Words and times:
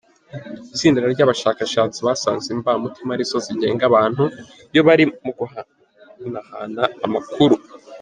Itsinda 0.73 0.99
ry'abashakashatsi 1.13 1.99
basanze 2.07 2.47
imbamutima 2.55 3.09
ari 3.15 3.23
zo 3.31 3.37
zigenga 3.45 3.83
abantu 3.89 4.23
iyo 4.71 4.81
bari 4.87 5.03
mu 5.23 5.31
guhanahana 5.39 6.83
amakuru. 7.07 7.55